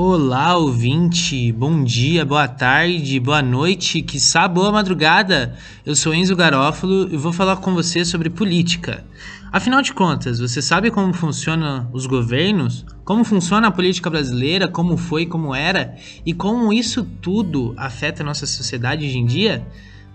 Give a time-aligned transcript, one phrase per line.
[0.00, 1.50] Olá, ouvinte!
[1.50, 4.16] Bom dia, boa tarde, boa noite, que
[4.48, 5.56] boa madrugada!
[5.84, 9.04] Eu sou Enzo Garófalo e vou falar com você sobre política.
[9.50, 12.86] Afinal de contas, você sabe como funcionam os governos?
[13.04, 14.68] Como funciona a política brasileira?
[14.68, 15.96] Como foi, como era?
[16.24, 19.66] E como isso tudo afeta a nossa sociedade hoje em dia?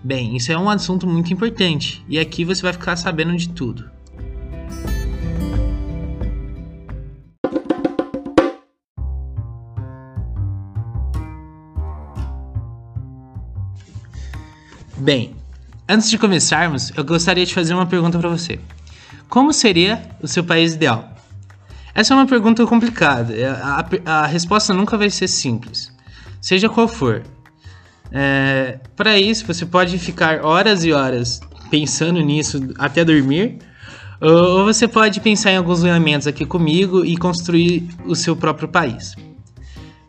[0.02, 3.84] Bem, isso é um assunto muito importante e aqui você vai ficar sabendo de tudo.
[15.04, 15.36] Bem,
[15.86, 18.58] antes de começarmos, eu gostaria de fazer uma pergunta para você.
[19.28, 21.12] Como seria o seu país ideal?
[21.94, 23.34] Essa é uma pergunta complicada.
[23.34, 25.92] É, a, a, a resposta nunca vai ser simples,
[26.40, 27.22] seja qual for.
[28.10, 31.38] É, para isso, você pode ficar horas e horas
[31.70, 33.58] pensando nisso até dormir,
[34.22, 39.14] ou você pode pensar em alguns elementos aqui comigo e construir o seu próprio país.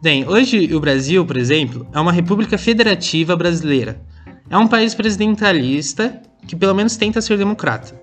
[0.02, 4.15] Bem, hoje o Brasil, por exemplo, é uma república federativa brasileira
[4.50, 8.00] é um país presidentalista que pelo menos tenta ser democrata.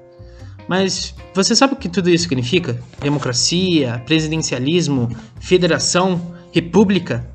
[0.69, 2.81] Mas você sabe o que tudo isso significa?
[3.01, 7.29] Democracia, presidencialismo, federação, república?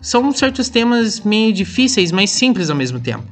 [0.00, 3.26] São certos temas meio difíceis, mas simples ao mesmo tempo.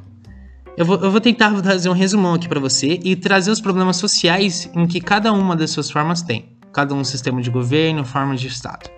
[0.75, 3.97] Eu vou, eu vou tentar fazer um resumão aqui para você e trazer os problemas
[3.97, 6.49] sociais em que cada uma das suas formas tem.
[6.71, 8.89] Cada um sistema de governo, forma de Estado.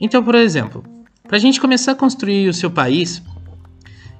[0.00, 0.82] Então, por exemplo,
[1.26, 3.22] para a gente começar a construir o seu país,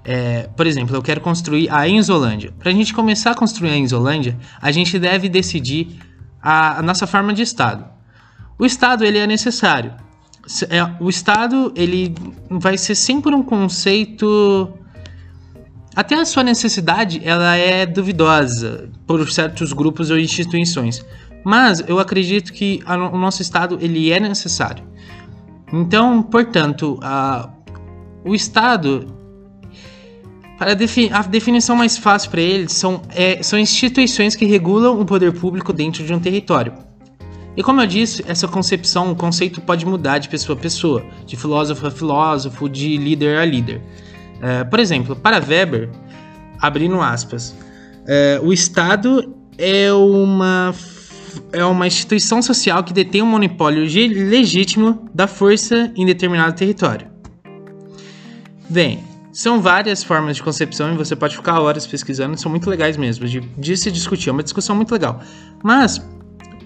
[0.04, 2.52] é, por exemplo, eu quero construir a Enzolândia.
[2.58, 5.98] Para a gente começar a construir a Enzolândia, a gente deve decidir
[6.42, 7.86] a, a nossa forma de Estado.
[8.58, 9.94] O Estado ele é necessário.
[10.68, 12.14] É, o Estado ele
[12.50, 14.70] vai ser sempre um conceito
[15.96, 21.02] até a sua necessidade ela é duvidosa por certos grupos ou instituições
[21.44, 24.84] mas eu acredito que a, o nosso estado ele é necessário
[25.72, 27.48] então portanto a,
[28.24, 29.23] o estado
[30.64, 35.30] para a definição mais fácil para eles são, é, são instituições que regulam o poder
[35.30, 36.72] público dentro de um território.
[37.54, 41.36] E como eu disse, essa concepção, o conceito pode mudar de pessoa a pessoa, de
[41.36, 43.82] filósofo a filósofo, de líder a líder.
[44.40, 45.90] É, por exemplo, para Weber,
[46.58, 47.54] abrindo aspas,
[48.06, 50.74] é, o Estado é uma,
[51.52, 57.06] é uma instituição social que detém um monopólio legítimo da força em determinado território.
[58.70, 59.04] Bem,
[59.34, 63.26] são várias formas de concepção e você pode ficar horas pesquisando, são muito legais mesmo,
[63.26, 65.20] de, de se discutir, é uma discussão muito legal.
[65.60, 66.00] Mas,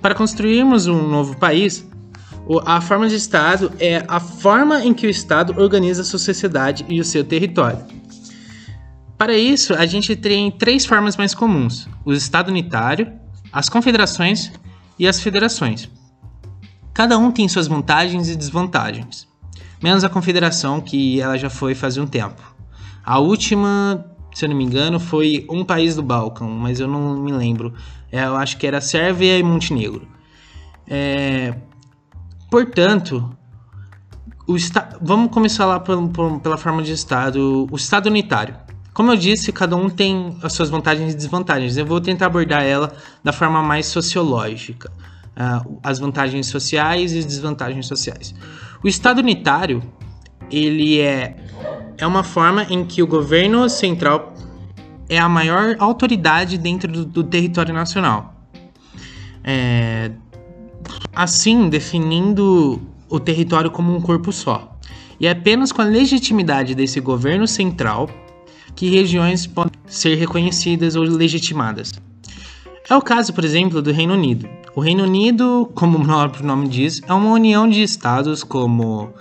[0.03, 1.89] para construirmos um novo país,
[2.67, 6.85] a forma de Estado é a forma em que o Estado organiza a sua sociedade
[6.91, 7.83] e o seu território.
[9.17, 13.11] Para isso, a gente tem três formas mais comuns: o Estado unitário,
[13.51, 14.53] as confederações
[14.99, 15.89] e as federações.
[16.93, 19.27] Cada um tem suas vantagens e desvantagens,
[19.83, 22.58] menos a confederação, que ela já foi faz um tempo.
[23.09, 24.05] A última,
[24.35, 27.73] se eu não me engano, foi um país do Balcão, mas eu não me lembro.
[28.13, 30.07] É, eu acho que era Sérvia e Montenegro.
[30.87, 31.55] É,
[32.51, 33.35] portanto,
[34.47, 34.57] o
[35.01, 37.67] vamos começar lá pela forma de Estado.
[37.71, 38.55] O Estado unitário.
[38.93, 41.79] Como eu disse, cada um tem as suas vantagens e desvantagens.
[41.79, 42.93] Eu vou tentar abordar ela
[43.25, 44.93] da forma mais sociológica.
[45.35, 48.35] Uh, as vantagens sociais e desvantagens sociais.
[48.85, 49.83] O Estado unitário,
[50.51, 51.48] ele é
[51.99, 54.33] é uma forma em que o governo central
[55.09, 58.35] é a maior autoridade dentro do, do território nacional.
[59.43, 60.13] É,
[61.15, 64.79] assim, definindo o território como um corpo só.
[65.19, 68.09] E é apenas com a legitimidade desse governo central
[68.77, 71.93] que regiões podem ser reconhecidas ou legitimadas.
[72.89, 74.49] É o caso, por exemplo, do Reino Unido.
[74.77, 79.13] O Reino Unido, como o próprio nome diz, é uma união de estados como.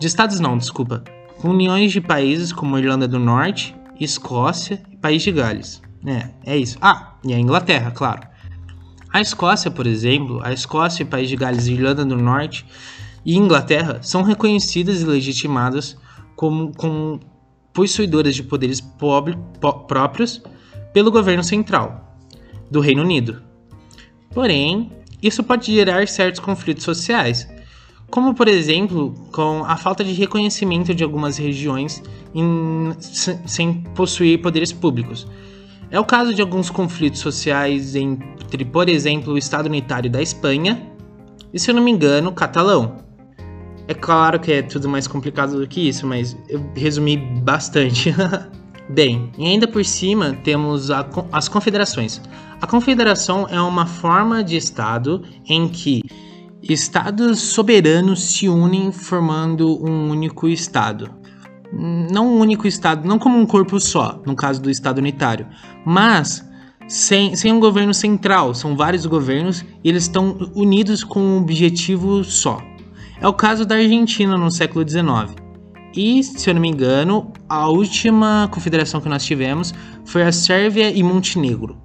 [0.00, 1.04] De estados não, desculpa
[1.44, 5.82] com uniões de países como Irlanda do Norte, Escócia e País de Gales.
[6.06, 6.78] É, é isso.
[6.80, 8.26] Ah, e a Inglaterra, claro.
[9.12, 12.64] A Escócia, por exemplo, a Escócia País de Gales, Irlanda do Norte
[13.26, 15.98] e Inglaterra são reconhecidas e legitimadas
[16.34, 17.20] como, como
[17.74, 20.42] possuidoras de poderes pobre, po, próprios
[20.94, 22.16] pelo governo central
[22.70, 23.42] do Reino Unido.
[24.30, 24.90] Porém,
[25.22, 27.46] isso pode gerar certos conflitos sociais,
[28.14, 32.00] como por exemplo com a falta de reconhecimento de algumas regiões
[32.32, 35.26] em, sem possuir poderes públicos.
[35.90, 40.80] É o caso de alguns conflitos sociais entre, por exemplo, o Estado Unitário da Espanha
[41.52, 42.98] e, se eu não me engano, o catalão.
[43.88, 48.14] É claro que é tudo mais complicado do que isso, mas eu resumi bastante.
[48.90, 52.22] Bem, e ainda por cima temos a, as confederações.
[52.60, 56.00] A confederação é uma forma de Estado em que
[56.68, 61.10] Estados soberanos se unem formando um único Estado.
[61.72, 65.46] Não um único Estado, não como um corpo só, no caso do Estado unitário,
[65.84, 66.42] mas
[66.88, 72.24] sem, sem um governo central, são vários governos e eles estão unidos com um objetivo
[72.24, 72.62] só.
[73.20, 75.34] É o caso da Argentina no século XIX.
[75.94, 79.74] E, se eu não me engano, a última confederação que nós tivemos
[80.04, 81.76] foi a Sérvia e Montenegro,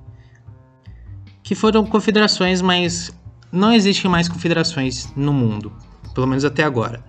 [1.44, 3.12] que foram confederações, mas
[3.52, 5.72] não existem mais confederações no mundo,
[6.14, 7.04] pelo menos até agora.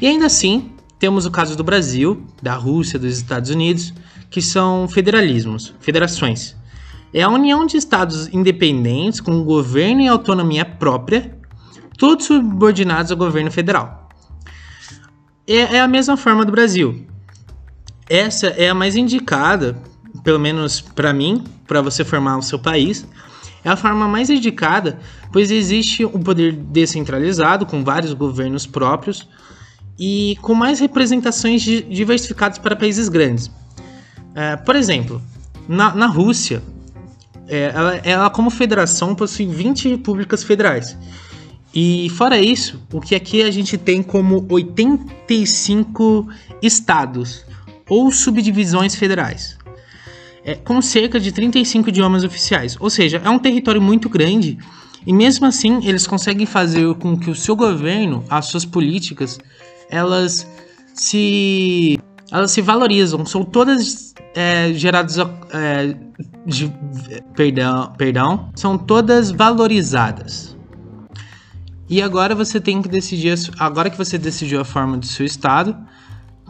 [0.00, 3.92] E ainda assim, temos o caso do Brasil, da Rússia, dos Estados Unidos,
[4.30, 6.56] que são federalismos, federações.
[7.12, 11.38] É a união de estados independentes com governo e autonomia própria,
[11.96, 14.08] todos subordinados ao governo federal.
[15.46, 17.06] É, é a mesma forma do Brasil.
[18.08, 19.80] Essa é a mais indicada,
[20.22, 23.06] pelo menos para mim, para você formar o seu país.
[23.64, 24.98] É a forma mais indicada,
[25.32, 29.28] pois existe um poder descentralizado com vários governos próprios
[29.98, 33.50] e com mais representações diversificadas para países grandes.
[34.34, 35.20] É, por exemplo,
[35.68, 36.62] na, na Rússia,
[37.48, 40.96] é, ela, ela, como federação, possui 20 repúblicas federais.
[41.74, 46.28] E fora isso, o que aqui a gente tem como 85
[46.62, 47.44] estados
[47.88, 49.56] ou subdivisões federais,
[50.46, 52.76] é, com cerca de 35 idiomas oficiais.
[52.78, 54.56] Ou seja, é um território muito grande
[55.04, 59.40] e mesmo assim eles conseguem fazer com que o seu governo, as suas políticas,
[59.90, 60.48] elas
[60.94, 61.98] se
[62.30, 63.26] elas se valorizam.
[63.26, 65.96] São todas é, geradas é,
[66.46, 66.72] de,
[67.34, 70.56] perdão, perdão, são todas valorizadas.
[71.88, 75.76] E agora você tem que decidir, agora que você decidiu a forma do seu estado,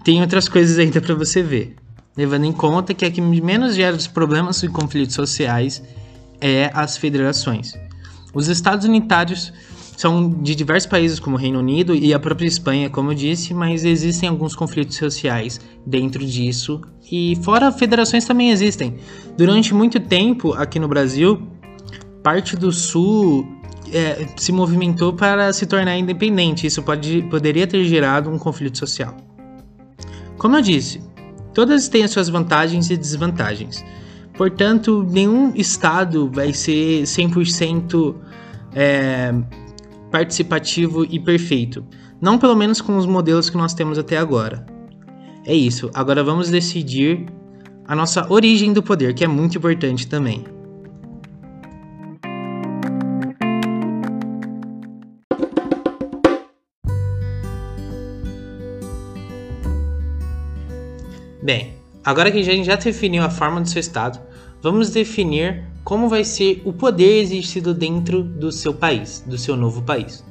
[0.02, 1.76] tem outras coisas ainda para você ver.
[2.16, 5.82] Levando em conta que a que menos gera os problemas e conflitos sociais
[6.40, 7.74] é as federações.
[8.32, 9.52] Os estados unitários
[9.96, 13.54] são de diversos países, como o Reino Unido e a própria Espanha, como eu disse,
[13.54, 16.82] mas existem alguns conflitos sociais dentro disso.
[17.10, 18.96] E fora federações também existem.
[19.36, 21.46] Durante muito tempo, aqui no Brasil,
[22.22, 23.46] parte do Sul
[23.92, 26.66] é, se movimentou para se tornar independente.
[26.66, 29.16] Isso pode, poderia ter gerado um conflito social.
[30.36, 31.00] Como eu disse,
[31.56, 33.82] todas têm as suas vantagens e desvantagens.
[34.36, 38.14] Portanto, nenhum estado vai ser 100%
[38.74, 39.34] é,
[40.12, 41.82] participativo e perfeito.
[42.20, 44.66] Não pelo menos com os modelos que nós temos até agora.
[45.46, 45.90] É isso.
[45.94, 47.24] Agora vamos decidir
[47.88, 50.44] a nossa origem do poder, que é muito importante também.
[61.46, 64.18] Bem, agora que a gente já definiu a forma do seu estado,
[64.60, 69.80] vamos definir como vai ser o poder exercido dentro do seu país, do seu novo
[69.80, 70.24] país.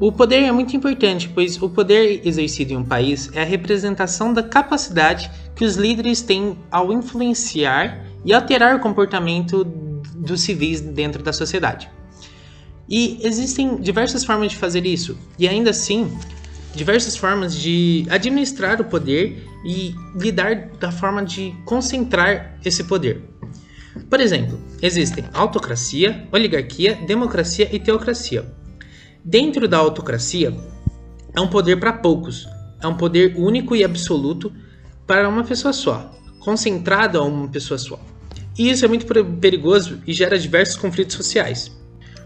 [0.00, 4.32] O poder é muito importante, pois o poder exercido em um país é a representação
[4.32, 11.22] da capacidade que os líderes têm ao influenciar e alterar o comportamento dos civis dentro
[11.22, 11.90] da sociedade.
[12.88, 16.10] E existem diversas formas de fazer isso, e ainda assim,
[16.74, 23.22] diversas formas de administrar o poder e lidar da forma de concentrar esse poder.
[24.10, 28.44] Por exemplo, existem autocracia, oligarquia, democracia e teocracia.
[29.24, 30.54] Dentro da autocracia,
[31.34, 32.46] é um poder para poucos,
[32.82, 34.52] é um poder único e absoluto
[35.06, 36.10] para uma pessoa só,
[36.40, 38.00] concentrado a uma pessoa só.
[38.58, 39.06] E isso é muito
[39.40, 41.72] perigoso e gera diversos conflitos sociais,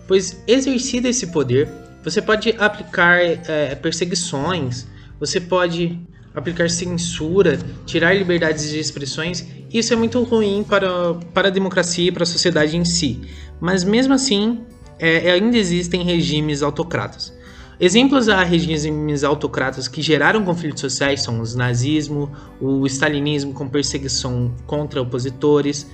[0.07, 1.69] pois exercido esse poder,
[2.03, 4.87] você pode aplicar é, perseguições,
[5.19, 5.99] você pode
[6.35, 12.13] aplicar censura, tirar liberdades de expressões, isso é muito ruim para, para a democracia e
[12.13, 13.21] para a sociedade em si.
[13.61, 14.61] Mas mesmo assim,
[14.99, 17.37] é, ainda existem regimes autocratas.
[17.81, 24.53] Exemplos a regimes autocratas que geraram conflitos sociais são o nazismo, o stalinismo com perseguição
[24.67, 25.87] contra opositores,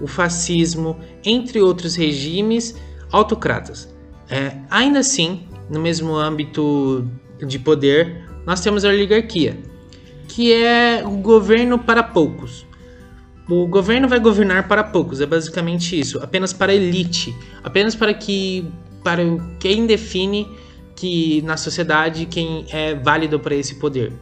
[0.00, 2.74] o fascismo, entre outros regimes
[3.10, 3.91] autocratas.
[4.32, 7.06] É, ainda assim, no mesmo âmbito
[7.46, 9.58] de poder, nós temos a oligarquia,
[10.26, 12.66] que é o governo para poucos.
[13.46, 18.14] O governo vai governar para poucos, é basicamente isso, apenas para a elite, apenas para
[18.14, 18.66] que
[19.04, 19.22] para
[19.60, 20.48] quem define
[20.96, 24.12] que na sociedade quem é válido para esse poder.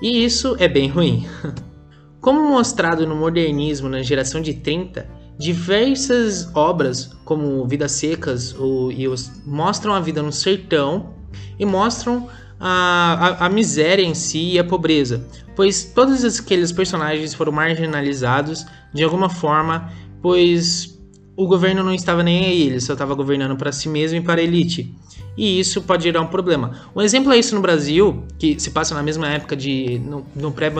[0.00, 1.26] E isso é bem ruim.
[2.20, 5.06] Como mostrado no modernismo na geração de 30,
[5.40, 11.14] diversas obras, como Vidas Secas ou, e os, mostram a vida no sertão
[11.58, 12.28] e mostram
[12.60, 18.66] a, a, a miséria em si e a pobreza, pois todos aqueles personagens foram marginalizados
[18.92, 21.00] de alguma forma, pois
[21.34, 24.42] o governo não estava nem aí, ele só estava governando para si mesmo e para
[24.42, 24.94] a elite.
[25.40, 26.82] E isso pode gerar um problema.
[26.94, 30.52] Um exemplo é isso no Brasil, que se passa na mesma época de no, no
[30.52, 30.70] pré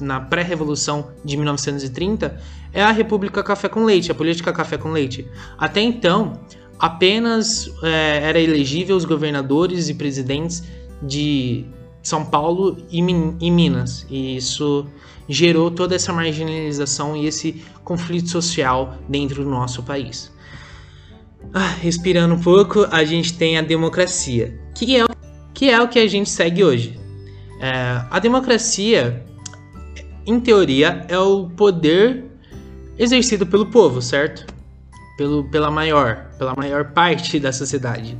[0.00, 2.40] na pré-revolução de 1930,
[2.72, 5.26] é a República Café com Leite, a política Café com Leite.
[5.58, 6.38] Até então,
[6.78, 10.62] apenas é, era elegível os governadores e presidentes
[11.02, 11.64] de
[12.00, 14.86] São Paulo e, e Minas, e isso
[15.28, 20.30] gerou toda essa marginalização e esse conflito social dentro do nosso país.
[21.52, 25.04] Ah, respirando um pouco, a gente tem a democracia, que é,
[25.52, 26.98] que é o que a gente segue hoje.
[27.60, 29.24] É, a democracia,
[30.26, 32.24] em teoria, é o poder
[32.98, 34.46] exercido pelo povo, certo?
[35.16, 38.16] Pelo, pela maior, pela maior parte da sociedade.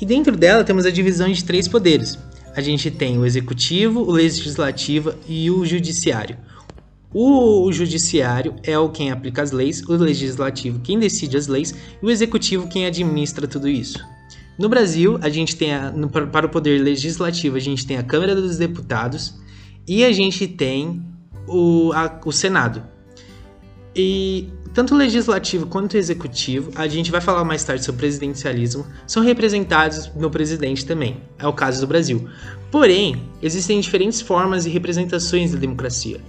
[0.00, 2.18] E dentro dela temos a divisão de três poderes.
[2.54, 6.36] A gente tem o executivo, o legislativo e o judiciário.
[7.14, 12.04] O judiciário é o quem aplica as leis, o legislativo quem decide as leis e
[12.04, 13.98] o executivo quem administra tudo isso.
[14.58, 18.02] No Brasil, a gente tem a, no, para o poder legislativo, a gente tem a
[18.02, 19.34] Câmara dos Deputados
[19.86, 21.02] e a gente tem
[21.46, 22.82] o, a, o Senado.
[23.94, 28.84] E tanto o legislativo quanto o executivo, a gente vai falar mais tarde sobre presidencialismo,
[29.06, 31.22] são representados no presidente também.
[31.38, 32.28] É o caso do Brasil.
[32.70, 36.20] Porém, existem diferentes formas e representações da democracia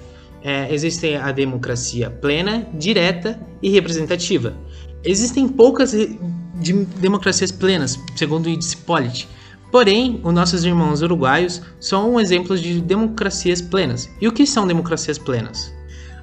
[0.44, 4.56] é, existe a democracia plena, direta e representativa.
[5.04, 9.28] Existem poucas de democracias plenas, segundo o Polity.
[9.72, 14.10] Porém, os nossos irmãos uruguaios são exemplos de democracias plenas.
[14.22, 15.74] E o que são democracias plenas?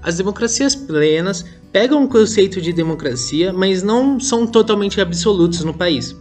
[0.03, 6.17] As democracias plenas pegam o conceito de democracia, mas não são totalmente absolutos no país.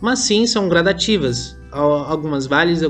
[0.00, 1.56] Mas sim são gradativas.
[1.70, 2.82] Algumas válidas,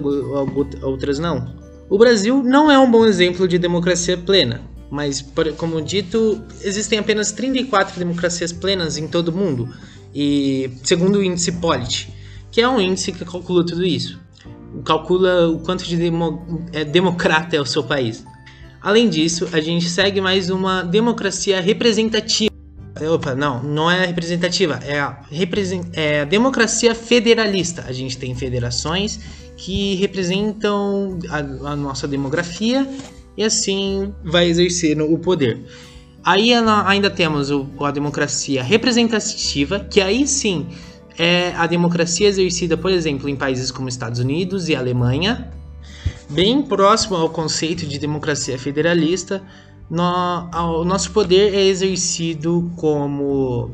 [0.82, 1.60] outras não.
[1.90, 7.32] O Brasil não é um bom exemplo de democracia plena, mas, como dito, existem apenas
[7.32, 9.68] 34 democracias plenas em todo o mundo,
[10.14, 12.09] e segundo o índice Polity,
[12.49, 14.20] que é um índice que calcula tudo isso.
[14.85, 18.25] Calcula o quanto de demo, é, democrata é o seu país.
[18.80, 22.50] Além disso, a gente segue mais uma democracia representativa.
[23.12, 27.85] Opa, não, não é representativa, é a, represent, é a democracia federalista.
[27.88, 29.18] A gente tem federações
[29.61, 31.38] que representam a,
[31.73, 32.88] a nossa demografia
[33.37, 35.61] e assim vai exercendo o poder.
[36.25, 36.52] Aí
[36.87, 40.67] ainda temos a democracia representativa, que aí sim
[41.19, 45.52] é a democracia exercida, por exemplo, em países como Estados Unidos e Alemanha,
[46.31, 49.43] bem próximo ao conceito de democracia federalista.
[49.90, 53.71] O nosso poder é exercido como,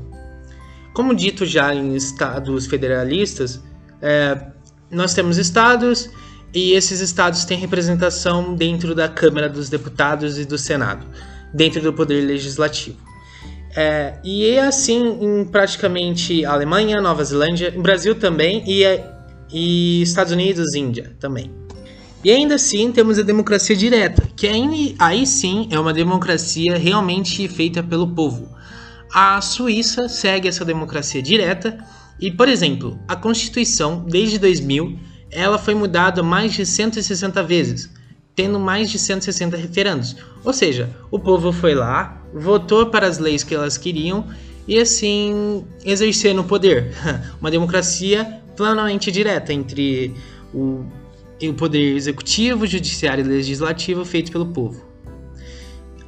[0.93, 3.61] como dito já em estados federalistas,
[4.03, 4.56] é,
[4.91, 6.11] nós temos estados
[6.55, 11.07] e esses estados têm representação dentro da Câmara dos Deputados e do Senado,
[11.53, 12.97] dentro do Poder Legislativo.
[13.77, 18.83] É, e é assim em praticamente Alemanha, Nova Zelândia, Brasil também e,
[19.53, 21.51] e Estados Unidos, Índia também.
[22.25, 27.47] E ainda assim temos a democracia direta, que aí, aí sim é uma democracia realmente
[27.49, 28.49] feita pelo povo.
[29.13, 31.79] A Suíça segue essa democracia direta
[32.21, 34.99] e, por exemplo, a Constituição, desde 2000,
[35.31, 37.91] ela foi mudada mais de 160 vezes,
[38.35, 40.17] tendo mais de 160 referendos.
[40.45, 44.27] Ou seja, o povo foi lá, votou para as leis que elas queriam
[44.67, 46.93] e assim exercendo o poder.
[47.41, 50.15] Uma democracia plenamente direta entre
[50.55, 50.85] o,
[51.43, 54.85] o poder executivo, judiciário e legislativo feito pelo povo.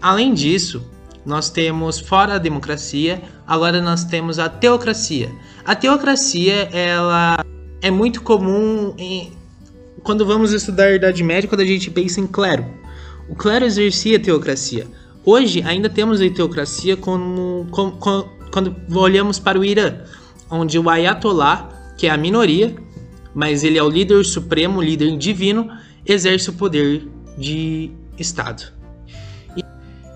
[0.01, 0.83] Além disso,
[1.25, 5.31] nós temos fora a democracia, agora nós temos a teocracia.
[5.69, 7.45] A teocracia, ela
[7.83, 9.31] é muito comum em,
[10.03, 12.65] quando vamos estudar a Idade Média, quando a gente pensa em clero.
[13.29, 14.87] O clero exercia a teocracia.
[15.27, 17.99] Hoje ainda temos a teocracia como, como,
[18.51, 19.99] quando olhamos para o Irã,
[20.51, 22.75] onde o Ayatollah, que é a minoria,
[23.35, 25.69] mas ele é o líder supremo, líder divino,
[26.07, 27.07] exerce o poder
[27.37, 28.78] de Estado.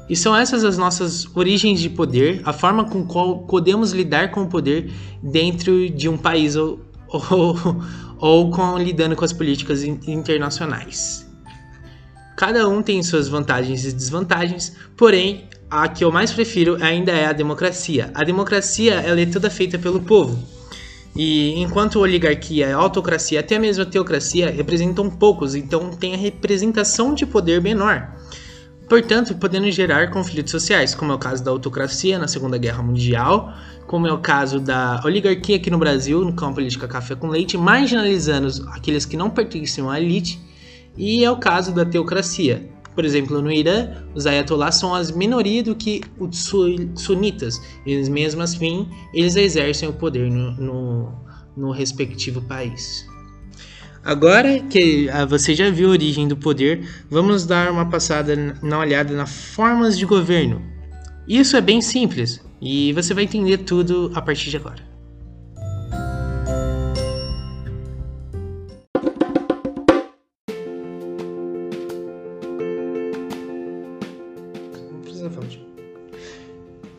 [0.08, 4.42] E são essas as nossas origens de poder, a forma com qual podemos lidar com
[4.42, 4.92] o poder
[5.22, 7.56] dentro de um país ou, ou,
[8.18, 11.26] ou com, lidando com as políticas internacionais.
[12.36, 17.26] Cada um tem suas vantagens e desvantagens, porém, a que eu mais prefiro ainda é
[17.26, 18.10] a democracia.
[18.14, 20.38] A democracia ela é toda feita pelo povo.
[21.14, 27.14] E enquanto oligarquia, a autocracia, até mesmo a teocracia representam poucos, então tem a representação
[27.14, 28.21] de poder menor
[28.92, 33.54] portanto, podendo gerar conflitos sociais, como é o caso da autocracia na Segunda Guerra Mundial,
[33.86, 37.56] como é o caso da oligarquia aqui no Brasil, no campo política café com leite,
[37.56, 40.38] marginalizando aqueles que não pertencem à elite,
[40.94, 42.68] e é o caso da teocracia.
[42.94, 46.52] Por exemplo, no Irã, os ayatollahs são as minorias do que os
[46.94, 47.62] sunitas.
[47.86, 51.12] Eles mesmo assim, eles exercem o poder no, no,
[51.56, 53.06] no respectivo país.
[54.04, 58.78] Agora que ah, você já viu a origem do poder, vamos dar uma passada na
[58.80, 60.60] olhada nas formas de governo.
[61.26, 64.92] Isso é bem simples e você vai entender tudo a partir de agora.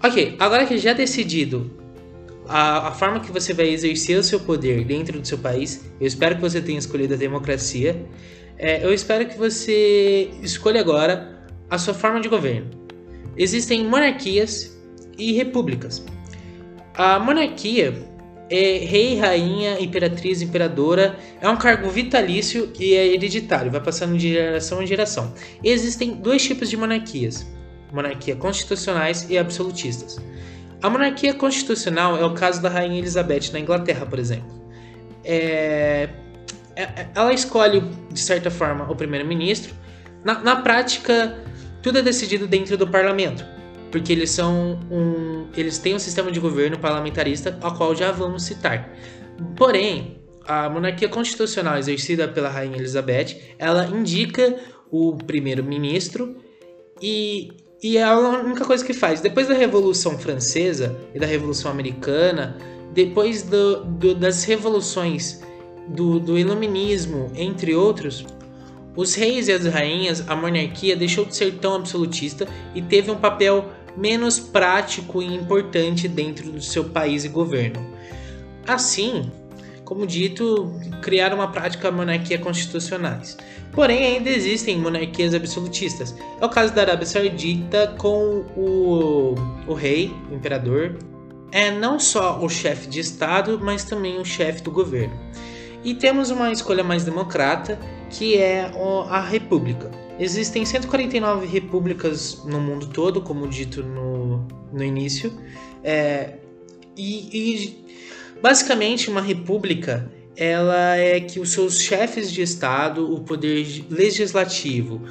[0.02, 1.83] Ok, agora que já decidido
[2.54, 5.84] a, a, forma que você vai exercer o seu poder dentro do seu país.
[6.00, 8.06] Eu espero que você tenha escolhido a democracia.
[8.60, 12.70] É, eu espero que você escolha agora a sua forma de governo.
[13.36, 14.80] Existem monarquias
[15.18, 16.06] e repúblicas.
[16.94, 17.92] A monarquia
[18.52, 21.18] é rei, rainha, imperatriz, imperadora.
[21.42, 25.34] É um cargo vitalício e é hereditário, vai passando de geração em geração.
[25.64, 27.48] Existem dois tipos de monarquias:
[27.92, 30.22] monarquia constitucionais e absolutistas.
[30.84, 34.52] A monarquia constitucional é o caso da Rainha Elizabeth na Inglaterra, por exemplo.
[35.24, 36.10] É...
[36.76, 37.80] é, é ela escolhe,
[38.12, 39.74] de certa forma, o primeiro-ministro.
[40.26, 41.42] Na, na, prática,
[41.82, 43.46] tudo é decidido dentro do parlamento,
[43.94, 48.44] porque eles são um, eles têm um sistema de governo parlamentarista, ao qual já vamos
[48.44, 48.90] citar.
[49.56, 54.60] Porém, a monarquia constitucional exercida pela Rainha Elizabeth, ela indica
[54.92, 56.36] o primeiro-ministro
[57.02, 59.20] e e é a única coisa que faz.
[59.20, 62.58] Depois da Revolução Francesa e da Revolução Americana,
[62.94, 65.42] depois do, do, das revoluções
[65.90, 68.26] do, do Iluminismo, entre outros,
[68.96, 73.18] os reis e as rainhas, a monarquia deixou de ser tão absolutista e teve um
[73.18, 73.66] papel
[73.98, 77.86] menos prático e importante dentro do seu país e governo.
[78.66, 79.30] Assim,
[79.86, 83.38] como dito, criaram uma prática monarquia constitucionais.
[83.72, 86.16] Porém, ainda existem monarquias absolutistas.
[86.40, 89.36] É o caso da Arábia Saudita com o,
[89.68, 90.98] o rei, o imperador,
[91.52, 95.16] é não só o chefe de Estado, mas também o chefe do governo.
[95.84, 97.78] E temos uma escolha mais democrata,
[98.10, 98.72] que é
[99.10, 99.92] a República.
[100.20, 105.34] Existem 149 repúblicas no mundo todo, como dito no, no início,
[105.84, 106.36] é,
[106.96, 107.83] e, e
[108.44, 115.02] basicamente uma república ela é que os seus chefes de Estado, o poder legislativo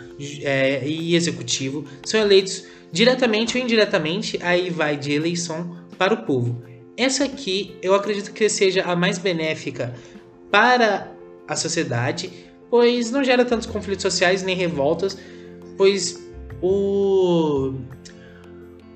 [0.42, 6.62] é, e executivo, são eleitos diretamente ou indiretamente, aí vai de eleição para o povo.
[6.94, 9.94] Essa aqui eu acredito que seja a mais benéfica
[10.50, 11.10] para
[11.48, 12.30] a sociedade,
[12.68, 15.16] pois não gera tantos conflitos sociais nem revoltas,
[15.78, 16.20] pois
[16.60, 17.72] o,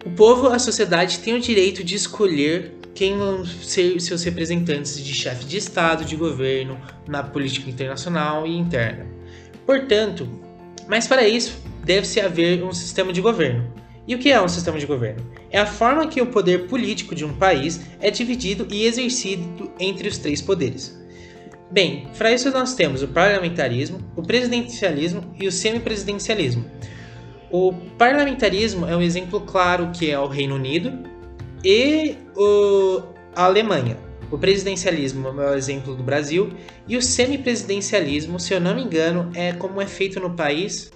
[0.05, 5.13] o povo, a sociedade tem o direito de escolher quem vão ser seus representantes de
[5.13, 9.07] chefe de Estado, de governo, na política internacional e interna.
[9.67, 10.27] Portanto,
[10.89, 13.71] mas para isso deve-se haver um sistema de governo.
[14.09, 15.23] E o que é um sistema de governo?
[15.51, 20.09] É a forma que o poder político de um país é dividido e exercido entre
[20.09, 20.99] os três poderes.
[21.71, 26.65] Bem, para isso nós temos o parlamentarismo, o presidencialismo e o semipresidencialismo.
[27.51, 31.16] O parlamentarismo é um exemplo claro que é o Reino Unido,
[31.67, 33.03] e o,
[33.35, 33.99] a Alemanha.
[34.31, 36.53] O presidencialismo é o exemplo do Brasil
[36.87, 40.93] e o semipresidencialismo, se eu não me engano, é como é feito no país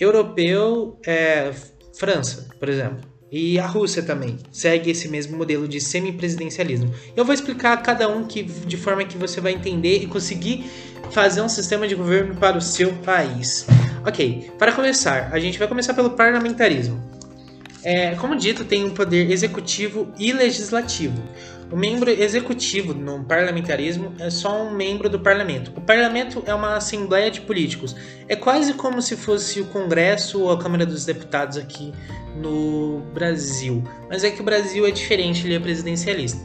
[0.00, 1.52] europeu, é,
[1.94, 3.06] França, por exemplo.
[3.30, 6.90] E a Rússia também segue esse mesmo modelo de semipresidencialismo.
[7.14, 10.64] Eu vou explicar cada um que, de forma que você vai entender e conseguir
[11.10, 13.66] fazer um sistema de governo para o seu país.
[14.06, 17.17] Ok, para começar, a gente vai começar pelo parlamentarismo.
[17.82, 21.22] É, como dito, tem um poder executivo e legislativo.
[21.70, 25.70] O membro executivo no parlamentarismo é só um membro do parlamento.
[25.76, 27.94] O parlamento é uma assembleia de políticos.
[28.26, 31.92] É quase como se fosse o Congresso ou a Câmara dos Deputados aqui
[32.36, 33.84] no Brasil.
[34.08, 36.40] Mas é que o Brasil é diferente, ele é presidencialista.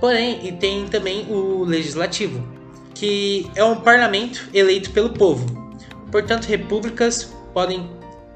[0.00, 2.46] Porém, e tem também o legislativo,
[2.94, 5.46] que é um parlamento eleito pelo povo.
[6.10, 7.88] Portanto, repúblicas podem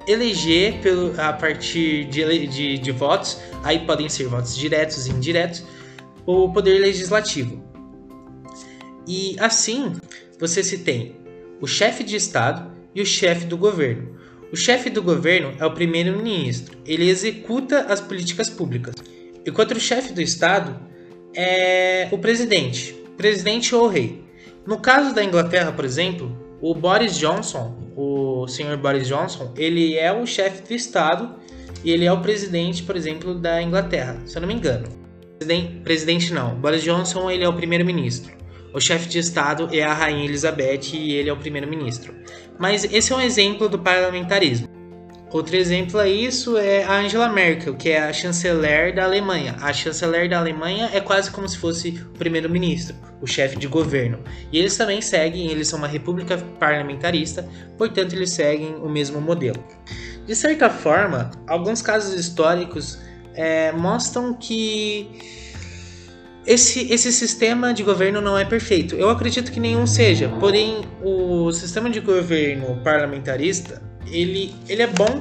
[0.06, 5.64] eleger pelo, a partir de, de, de votos, aí podem ser votos diretos e indiretos,
[6.26, 7.62] o poder legislativo.
[9.06, 9.92] E assim
[10.38, 11.16] você se tem
[11.60, 14.16] o chefe de Estado e o chefe do governo.
[14.52, 18.94] O chefe do governo é o primeiro-ministro, ele executa as políticas públicas,
[19.46, 20.78] enquanto o chefe do Estado
[21.34, 24.22] é o presidente, presidente ou rei.
[24.66, 30.12] No caso da Inglaterra, por exemplo, o Boris Johnson, o senhor Boris Johnson, ele é
[30.12, 31.34] o chefe do Estado
[31.82, 34.86] e ele é o presidente, por exemplo, da Inglaterra, se eu não me engano.
[35.38, 38.32] Presidente, presidente não, Boris Johnson ele é o primeiro-ministro.
[38.72, 42.14] O chefe de Estado é a Rainha Elizabeth e ele é o primeiro-ministro.
[42.60, 44.68] Mas esse é um exemplo do parlamentarismo.
[45.32, 49.56] Outro exemplo a isso é a Angela Merkel, que é a chanceler da Alemanha.
[49.62, 54.18] A chanceler da Alemanha é quase como se fosse o primeiro-ministro, o chefe de governo.
[54.52, 59.64] E eles também seguem, eles são uma república parlamentarista, portanto eles seguem o mesmo modelo.
[60.26, 62.98] De certa forma, alguns casos históricos
[63.34, 65.08] é, mostram que
[66.46, 68.96] esse, esse sistema de governo não é perfeito.
[68.96, 75.20] Eu acredito que nenhum seja, porém o sistema de governo parlamentarista ele, ele é bom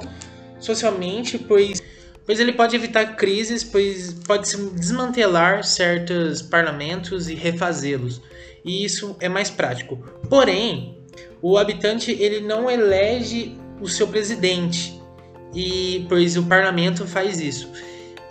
[0.59, 1.81] socialmente, pois,
[2.25, 8.21] pois ele pode evitar crises, pois pode se desmantelar certos parlamentos e refazê-los.
[8.63, 9.97] E isso é mais prático.
[10.29, 10.97] Porém,
[11.41, 15.01] o habitante ele não elege o seu presidente,
[15.53, 17.69] e pois o parlamento faz isso.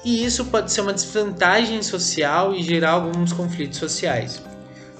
[0.05, 4.41] E isso pode ser uma desvantagem social e gerar alguns conflitos sociais.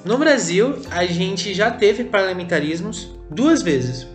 [0.05, 4.07] No Brasil, a gente já teve parlamentarismos duas vezes.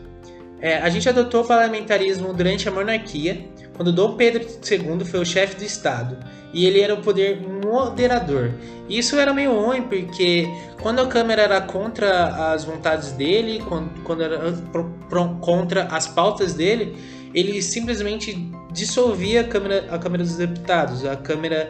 [0.65, 5.25] É, a gente adotou o parlamentarismo durante a monarquia, quando Dom Pedro II foi o
[5.25, 6.17] chefe do Estado
[6.51, 8.51] e ele era o poder moderador.
[8.89, 10.49] Isso era meio ruim porque
[10.81, 16.07] quando a Câmara era contra as vontades dele, quando, quando era pro, pro, contra as
[16.07, 16.97] pautas dele,
[17.31, 18.33] ele simplesmente
[18.71, 21.67] dissolvia a Câmara, a Câmara dos Deputados, a Câmara,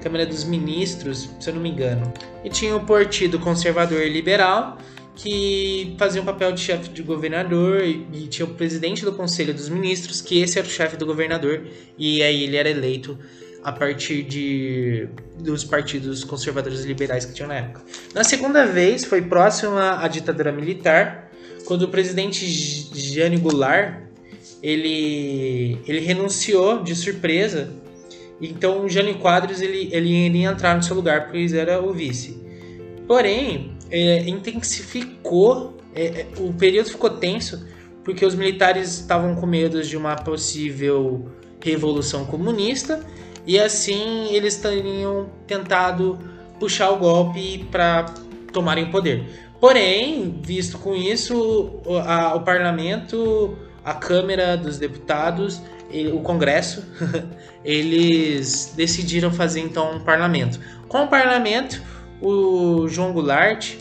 [0.00, 2.12] Câmara dos Ministros, se eu não me engano.
[2.44, 4.78] E tinha o Partido Conservador Liberal,
[5.22, 9.68] que fazia um papel de chefe de governador e tinha o presidente do Conselho dos
[9.68, 11.62] Ministros, que esse era o chefe do governador,
[11.98, 13.18] e aí ele era eleito
[13.62, 17.82] a partir de dos partidos conservadores e liberais que tinham na época.
[18.14, 21.30] Na segunda vez foi próximo à ditadura militar,
[21.66, 24.00] quando o presidente Jânio Goulart
[24.62, 27.70] ele, ele renunciou de surpresa,
[28.40, 32.40] então o Jânio Quadros ele, ele iria entrar no seu lugar, pois era o vice.
[33.06, 37.66] Porém, é, intensificou, é, é, o período ficou tenso
[38.04, 41.30] porque os militares estavam com medo de uma possível
[41.62, 43.04] revolução comunista
[43.46, 46.18] e assim eles teriam tentado
[46.58, 48.06] puxar o golpe para
[48.52, 49.24] tomarem o poder.
[49.60, 56.84] Porém, visto com isso, o, a, o parlamento, a Câmara dos Deputados, ele, o Congresso,
[57.64, 60.58] eles decidiram fazer então um parlamento.
[60.88, 61.82] Com o parlamento,
[62.20, 63.76] o João Goulart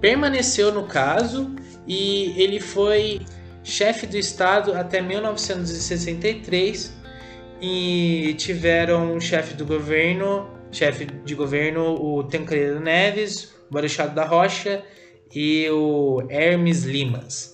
[0.00, 1.54] permaneceu no caso
[1.86, 3.20] e ele foi
[3.62, 6.92] chefe do estado até 1963
[7.60, 14.24] e tiveram um chefe do governo, chefe de governo, o Tancredo Neves, o Marechado da
[14.24, 14.82] Rocha
[15.32, 17.52] e o Hermes Limas.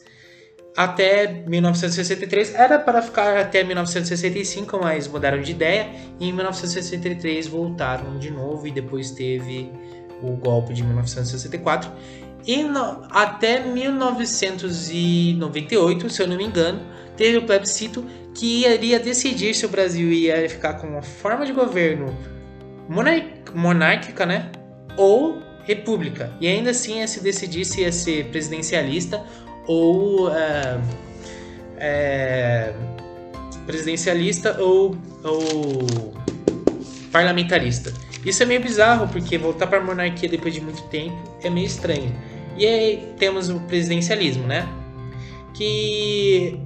[0.76, 5.88] Até 1963 era para ficar até 1965, mas mudaram de ideia
[6.20, 9.72] e em 1963 voltaram de novo e depois teve
[10.22, 11.90] o golpe de 1964
[12.46, 16.80] e no, até 1998, se eu não me engano,
[17.16, 18.02] teve o plebiscito
[18.34, 22.16] que iria decidir se o Brasil ia ficar com uma forma de governo
[23.54, 24.50] monárquica, né?
[24.96, 26.32] Ou república.
[26.40, 29.22] E ainda assim ia se decidir se ia ser presidencialista
[29.66, 30.80] ou é,
[31.76, 32.72] é,
[33.66, 36.14] presidencialista ou, ou
[37.12, 37.92] parlamentarista.
[38.24, 41.66] Isso é meio bizarro, porque voltar para a monarquia depois de muito tempo é meio
[41.66, 42.12] estranho.
[42.56, 44.68] E aí temos o presidencialismo, né?
[45.54, 46.58] Que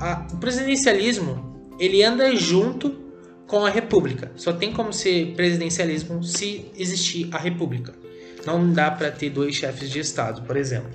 [0.00, 3.02] a, o presidencialismo ele anda junto
[3.46, 4.32] com a república.
[4.36, 7.94] Só tem como ser presidencialismo se existir a república.
[8.46, 10.90] Não dá para ter dois chefes de estado, por exemplo.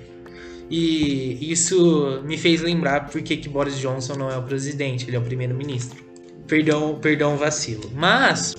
[0.70, 5.18] E isso me fez lembrar porque que Boris Johnson não é o presidente, ele é
[5.18, 6.04] o primeiro-ministro.
[6.46, 7.90] Perdão, perdão vacilo.
[7.94, 8.54] Mas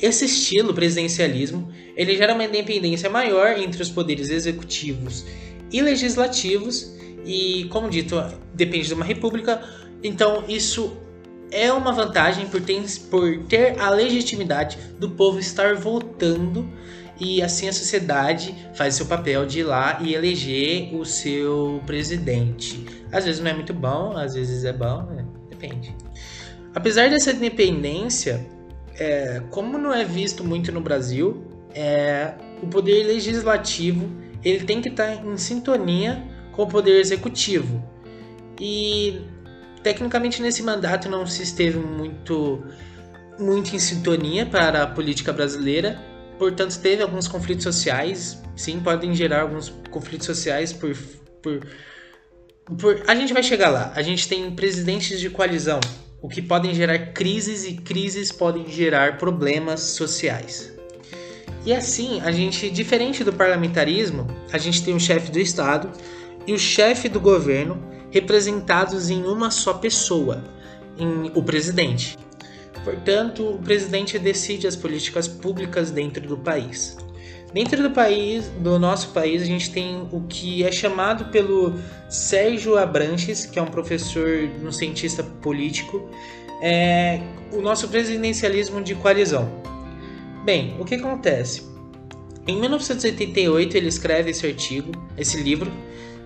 [0.00, 5.24] esse estilo presidencialismo ele gera uma independência maior entre os poderes executivos
[5.72, 8.16] e legislativos e, como dito,
[8.54, 9.62] depende de uma república.
[10.02, 10.96] Então isso
[11.50, 16.68] é uma vantagem por ter, por ter a legitimidade do povo estar votando
[17.20, 22.84] e assim a sociedade faz seu papel de ir lá e eleger o seu presidente.
[23.10, 25.26] Às vezes não é muito bom, às vezes é bom, né?
[25.48, 25.94] depende.
[26.74, 28.46] Apesar dessa independência,
[28.98, 34.10] é, como não é visto muito no Brasil, é, o poder legislativo
[34.44, 37.82] ele tem que estar em sintonia com o poder executivo.
[38.60, 39.20] E
[39.82, 42.62] tecnicamente nesse mandato não se esteve muito
[43.38, 46.02] muito em sintonia para a política brasileira,
[46.36, 50.96] portanto teve alguns conflitos sociais, sim, podem gerar alguns conflitos sociais por,
[51.40, 51.60] por,
[52.76, 53.92] por a gente vai chegar lá.
[53.94, 55.78] A gente tem presidentes de coalizão
[56.20, 60.72] o que podem gerar crises e crises podem gerar problemas sociais.
[61.64, 65.90] E assim, a gente, diferente do parlamentarismo, a gente tem o chefe do Estado
[66.46, 70.42] e o chefe do governo representados em uma só pessoa,
[70.98, 72.18] em o presidente.
[72.84, 76.96] Portanto, o presidente decide as políticas públicas dentro do país.
[77.52, 81.74] Dentro do país, do nosso país, a gente tem o que é chamado pelo
[82.08, 86.10] Sérgio Abranches, que é um professor, um cientista político,
[86.60, 87.20] é
[87.52, 89.48] o nosso presidencialismo de coalizão.
[90.44, 91.62] Bem, o que acontece?
[92.46, 95.72] Em 1988 ele escreve esse artigo, esse livro,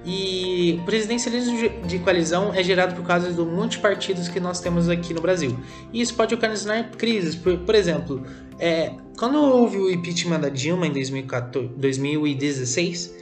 [0.05, 5.15] e o presidencialismo de coalizão é gerado por causa do multipartidos que nós temos aqui
[5.15, 5.57] no Brasil.
[5.93, 7.37] E isso pode ocasionar crises.
[7.37, 8.25] Por, por exemplo,
[8.59, 13.15] é, quando houve o impeachment da Dilma em 2014, 2016,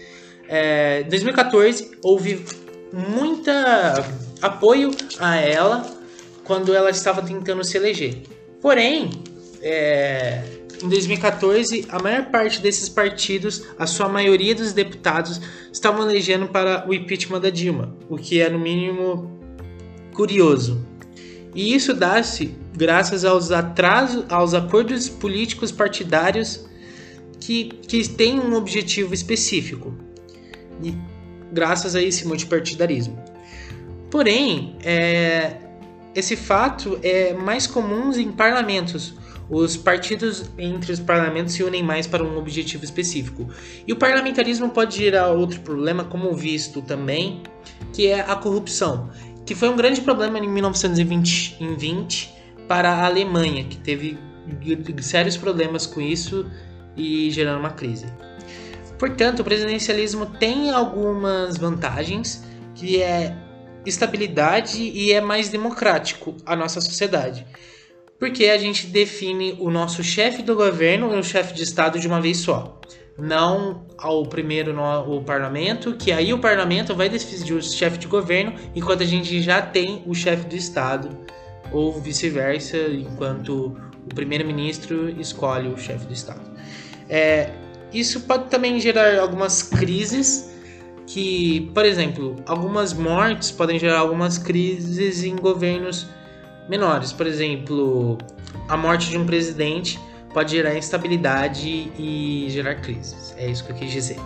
[0.48, 2.44] é, 2014 houve
[2.92, 4.04] muita
[4.42, 5.98] apoio a ela
[6.44, 8.22] quando ela estava tentando se eleger.
[8.60, 9.10] Porém,
[9.62, 10.42] é,
[10.82, 15.40] em 2014, a maior parte desses partidos, a sua maioria dos deputados,
[15.72, 19.38] estavam elegendo para o impeachment da Dilma, o que é, no mínimo,
[20.12, 20.86] curioso.
[21.54, 26.64] E isso dá-se graças aos atrasos, aos acordos políticos partidários
[27.40, 29.94] que, que têm um objetivo específico,
[30.82, 30.94] e
[31.52, 33.18] graças a esse multipartidarismo.
[34.10, 35.56] Porém, é,
[36.14, 39.14] esse fato é mais comum em parlamentos,
[39.50, 43.48] os partidos entre os parlamentos se unem mais para um objetivo específico.
[43.84, 47.42] E o parlamentarismo pode gerar outro problema, como visto também,
[47.92, 49.10] que é a corrupção,
[49.50, 52.32] que foi um grande problema em 1920 em 20,
[52.68, 54.16] para a Alemanha, que teve
[55.00, 56.48] sérios problemas com isso
[56.96, 58.06] e gerando uma crise.
[58.96, 62.44] Portanto, o presidencialismo tem algumas vantagens,
[62.76, 63.36] que é
[63.84, 67.44] estabilidade e é mais democrático a nossa sociedade
[68.20, 72.06] porque a gente define o nosso chefe do governo e o chefe de Estado de
[72.06, 72.78] uma vez só.
[73.20, 78.06] Não ao primeiro no, o parlamento, que aí o parlamento vai decidir o chefe de
[78.06, 81.10] governo, enquanto a gente já tem o chefe do Estado,
[81.72, 83.76] ou vice-versa, enquanto
[84.10, 86.40] o primeiro-ministro escolhe o chefe do Estado.
[87.08, 87.50] É,
[87.92, 90.50] isso pode também gerar algumas crises
[91.06, 96.06] que, por exemplo, algumas mortes podem gerar algumas crises em governos
[96.68, 97.12] menores.
[97.12, 98.16] Por exemplo,
[98.68, 99.98] a morte de um presidente
[100.32, 103.34] pode gerar instabilidade e gerar crises.
[103.36, 104.18] É isso que eu quis dizer.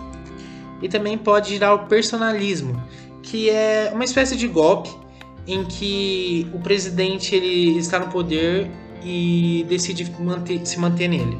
[0.81, 2.81] E também pode gerar o personalismo,
[3.23, 4.89] que é uma espécie de golpe
[5.47, 8.69] em que o presidente ele está no poder
[9.03, 11.37] e decide manter, se manter nele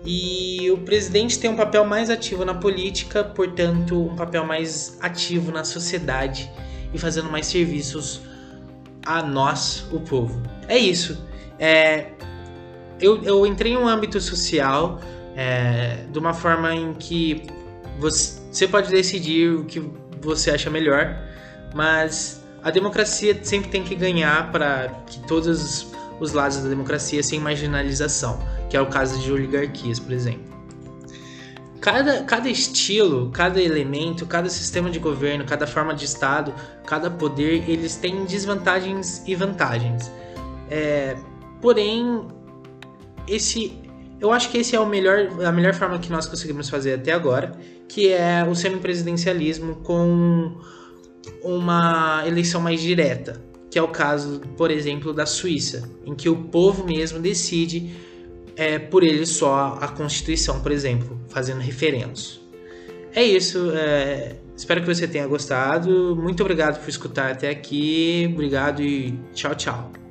[0.04, 5.50] E o presidente tem um papel mais ativo na política, portanto, um papel mais ativo
[5.50, 6.50] na sociedade
[6.92, 8.20] e fazendo mais serviços
[9.06, 10.42] a nós, o povo.
[10.68, 11.24] É isso.
[11.58, 12.08] É,
[13.00, 15.00] eu, eu entrei em um âmbito social
[15.36, 17.46] é, de uma forma em que
[17.98, 19.82] você, pode decidir o que
[20.20, 21.16] você acha melhor,
[21.74, 25.86] mas a democracia sempre tem que ganhar para que todos
[26.20, 30.52] os lados da democracia sem marginalização, que é o caso de oligarquias, por exemplo
[31.82, 36.54] cada, cada estilo, cada elemento, cada sistema de governo, cada forma de Estado,
[36.86, 40.10] cada poder, eles têm desvantagens e vantagens.
[40.70, 41.16] É,
[41.60, 42.24] porém,
[43.26, 43.81] esse,
[44.22, 47.11] eu acho que esse é o melhor, a melhor forma que nós conseguimos fazer até
[47.11, 47.50] agora,
[47.88, 50.56] que é o semipresidencialismo com
[51.42, 56.37] uma eleição mais direta, que é o caso, por exemplo, da Suíça, em que o
[56.37, 57.90] povo mesmo decide
[58.54, 62.40] é, por ele só a Constituição, por exemplo, fazendo referendos.
[63.12, 63.72] É isso.
[63.74, 66.14] É, espero que você tenha gostado.
[66.14, 68.30] Muito obrigado por escutar até aqui.
[68.32, 70.01] Obrigado e tchau, tchau.